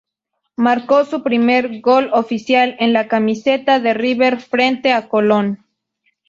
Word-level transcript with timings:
Marcó 0.55 1.05
su 1.05 1.21
primer 1.21 1.79
gol 1.79 2.09
oficial 2.13 2.75
con 2.75 2.91
la 2.91 3.07
camiseta 3.07 3.79
de 3.79 3.93
River 3.93 4.37
frente 4.39 4.91
a 4.93 5.07
Colón. 5.07 5.63